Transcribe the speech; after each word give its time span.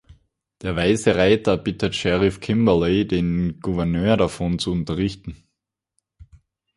Der 0.63 0.75
weiße 0.75 1.15
Reiter 1.15 1.57
bittet 1.57 1.93
Sheriff 1.93 2.39
Kimberley 2.39 3.05
den 3.07 3.59
Gouverneur 3.59 4.17
davon 4.17 4.57
zu 4.57 4.71
unterrichten. 4.71 5.43